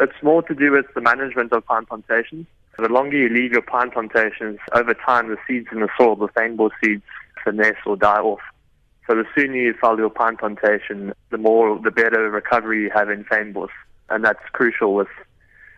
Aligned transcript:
It's 0.00 0.22
more 0.22 0.42
to 0.42 0.54
do 0.54 0.72
with 0.72 0.86
the 0.94 1.00
management 1.00 1.52
of 1.52 1.64
pine 1.64 1.86
plantations. 1.86 2.46
The 2.78 2.88
longer 2.88 3.16
you 3.16 3.28
leave 3.28 3.52
your 3.52 3.62
pine 3.62 3.90
plantations, 3.90 4.58
over 4.74 4.92
time 4.92 5.28
the 5.28 5.36
seeds 5.48 5.68
in 5.72 5.80
the 5.80 5.88
soil, 5.96 6.16
the 6.16 6.28
fynbos 6.28 6.70
seeds, 6.84 7.02
finesse 7.42 7.76
or 7.86 7.96
die 7.96 8.18
off. 8.20 8.40
So 9.06 9.14
the 9.14 9.24
sooner 9.34 9.56
you 9.56 9.74
fell 9.80 9.96
your 9.96 10.10
pine 10.10 10.36
plantation, 10.36 11.14
the 11.30 11.38
more, 11.38 11.80
the 11.82 11.90
better 11.90 12.30
recovery 12.30 12.82
you 12.82 12.90
have 12.94 13.08
in 13.08 13.24
fynbos. 13.24 13.68
And 14.10 14.24
that's 14.24 14.40
crucial 14.52 14.94
with 14.94 15.08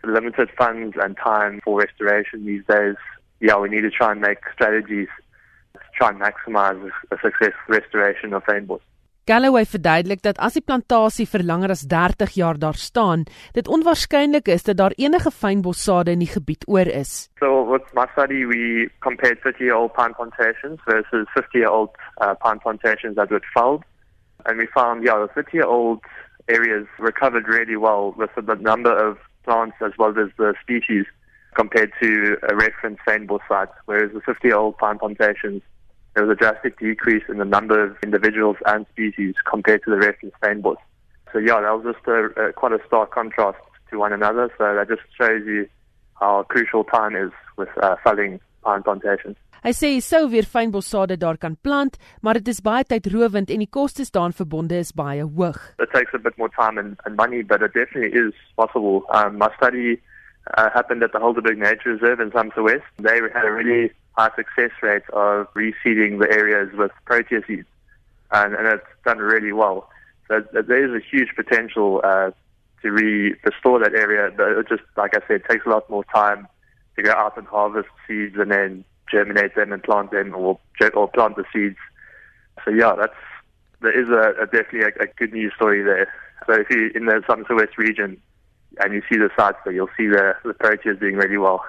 limited 0.02 0.50
funds 0.56 0.96
and 1.00 1.16
time 1.16 1.60
for 1.62 1.78
restoration 1.78 2.46
these 2.46 2.64
days. 2.68 2.96
Yeah, 3.40 3.58
we 3.58 3.68
need 3.68 3.82
to 3.82 3.90
try 3.90 4.12
and 4.12 4.20
make 4.20 4.38
strategies 4.52 5.08
to 5.74 5.80
try 5.94 6.08
and 6.08 6.20
maximize 6.20 6.90
a 7.10 7.16
successful 7.22 7.52
restoration 7.68 8.32
of 8.32 8.44
fynbos. 8.44 8.80
Galloway 9.28 9.66
verduidelik 9.68 10.22
dat 10.24 10.38
as 10.40 10.54
die 10.56 10.64
plantasie 10.64 11.26
vir 11.28 11.42
langer 11.44 11.74
as 11.74 11.82
30 11.90 12.30
jaar 12.40 12.56
daar 12.56 12.78
staan, 12.80 13.26
dit 13.52 13.66
onwaarskynlik 13.68 14.48
is 14.48 14.64
dat 14.64 14.78
daar 14.80 14.94
enige 14.96 15.30
fynbossade 15.30 16.14
in 16.16 16.22
die 16.24 16.30
gebied 16.32 16.64
oor 16.66 16.88
is. 16.88 17.28
So 17.42 17.66
with 17.68 17.84
my 17.92 18.06
study 18.12 18.46
we 18.48 18.88
compared 19.04 19.44
50-year-old 19.44 19.92
pine 19.92 20.16
plantations 20.16 20.80
versus 20.88 21.28
50-year-old 21.36 21.92
uh, 22.24 22.32
pine 22.40 22.60
plantations 22.64 23.20
that 23.20 23.28
were 23.28 23.44
felled 23.52 23.84
and 24.46 24.56
we 24.56 24.66
found 24.72 25.04
yeah, 25.04 25.20
the 25.20 25.28
50-year-old 25.36 26.00
areas 26.48 26.86
recovered 26.98 27.46
really 27.48 27.76
well 27.76 28.14
with 28.16 28.32
the 28.34 28.56
number 28.56 28.94
of 28.96 29.18
plants 29.44 29.76
as 29.84 29.92
well 29.98 30.16
as 30.16 30.32
the 30.38 30.54
species 30.62 31.04
compared 31.54 31.92
to 32.00 32.38
a 32.48 32.56
reference 32.56 32.98
fynbos 33.06 33.44
site 33.46 33.68
whereas 33.84 34.10
the 34.14 34.24
50-year-old 34.24 34.78
pine 34.78 34.98
plantations 34.98 35.60
there 36.18 36.26
was 36.26 36.36
a 36.36 36.40
drastic 36.40 36.76
decrease 36.80 37.22
in 37.28 37.38
the 37.38 37.44
number 37.44 37.78
of 37.80 37.96
individuals 38.02 38.56
and 38.66 38.84
species 38.90 39.36
compared 39.48 39.84
to 39.84 39.90
the 39.90 39.98
reference 39.98 40.34
fynbos. 40.42 40.74
So 41.32 41.38
yeah, 41.38 41.60
that 41.60 41.70
was 41.70 41.94
just 41.94 42.04
a, 42.08 42.48
a, 42.48 42.52
quite 42.52 42.72
a 42.72 42.80
stark 42.88 43.12
contrast 43.12 43.58
to 43.90 43.98
one 43.98 44.12
another. 44.12 44.50
So 44.58 44.74
that 44.74 44.88
just 44.88 45.02
shows 45.16 45.46
you 45.46 45.68
how 46.18 46.42
crucial 46.48 46.82
time 46.82 47.14
is 47.14 47.30
with 47.56 47.68
uh, 47.80 47.94
felling 48.02 48.40
pine 48.64 48.82
plantations. 48.82 49.36
Hy 49.62 49.70
sê 49.74 49.92
hy 49.94 50.02
sou 50.02 50.26
weer 50.32 50.46
fynbossade 50.46 51.16
daar 51.22 51.38
kan 51.38 51.54
plant, 51.62 51.94
maar 52.22 52.38
dit 52.38 52.50
is 52.50 52.58
baie 52.66 52.82
tydrowend 52.86 53.50
en 53.50 53.62
die 53.62 53.70
kostes 53.70 54.10
daaraan 54.14 54.34
verbonde 54.34 54.78
is 54.82 54.90
baie 54.90 55.22
hoog. 55.22 55.58
It 55.78 55.94
takes 55.94 56.14
a 56.14 56.18
bit 56.18 56.34
more 56.38 56.50
time 56.58 56.82
and, 56.82 56.98
and 57.06 57.14
money, 57.14 57.42
but 57.42 57.62
it 57.62 57.78
definitely 57.78 58.10
is 58.10 58.34
possible. 58.58 59.06
Um, 59.14 59.38
my 59.38 59.50
study 59.56 60.00
uh, 60.56 60.70
happened 60.74 61.02
at 61.02 61.14
the 61.14 61.22
Helderberg 61.22 61.58
Nature 61.58 61.94
Reserve 61.94 62.18
in 62.18 62.30
Somerset 62.34 62.64
West. 62.64 62.86
They 62.98 63.18
had 63.34 63.46
a 63.46 63.54
really 63.54 63.90
high 64.18 64.34
success 64.34 64.72
rate 64.82 65.08
of 65.12 65.46
reseeding 65.54 66.18
the 66.18 66.28
areas 66.28 66.70
with 66.76 66.90
protea 67.04 67.40
seeds, 67.46 67.68
and, 68.32 68.52
and 68.54 68.66
it's 68.66 68.84
done 69.04 69.18
really 69.18 69.52
well. 69.52 69.88
So 70.26 70.42
there 70.52 70.84
is 70.84 70.90
a 70.90 71.04
huge 71.04 71.28
potential 71.36 72.00
uh, 72.02 72.32
to 72.82 72.90
re 72.90 73.34
restore 73.44 73.78
that 73.78 73.94
area, 73.94 74.30
but 74.36 74.48
it 74.48 74.68
just, 74.68 74.82
like 74.96 75.16
I 75.16 75.20
said, 75.28 75.42
takes 75.48 75.64
a 75.64 75.68
lot 75.68 75.88
more 75.88 76.04
time 76.12 76.48
to 76.96 77.02
go 77.02 77.12
out 77.12 77.38
and 77.38 77.46
harvest 77.46 77.88
seeds 78.06 78.34
and 78.36 78.50
then 78.50 78.84
germinate 79.10 79.54
them 79.54 79.72
and 79.72 79.82
plant 79.82 80.10
them 80.10 80.34
or, 80.34 80.58
or 80.94 81.08
plant 81.08 81.36
the 81.36 81.44
seeds. 81.52 81.78
So 82.64 82.72
yeah, 82.72 82.94
that's 82.98 83.14
there 83.80 83.98
is 83.98 84.08
a, 84.08 84.42
a 84.42 84.46
definitely 84.46 84.80
a, 84.80 85.04
a 85.04 85.06
good 85.16 85.32
news 85.32 85.52
story 85.54 85.82
there. 85.84 86.12
So 86.46 86.54
if 86.54 86.68
you're 86.70 86.88
in 86.88 87.06
the 87.06 87.22
Somerset 87.26 87.56
West 87.56 87.78
region 87.78 88.20
and 88.80 88.92
you 88.92 89.02
see 89.08 89.16
the 89.16 89.30
sites 89.36 89.58
you'll 89.66 89.88
see 89.96 90.08
the 90.08 90.34
the 90.44 90.54
proteas 90.54 90.98
doing 90.98 91.14
really 91.14 91.38
well. 91.38 91.64